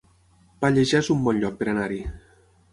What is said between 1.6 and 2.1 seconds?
per anar-hi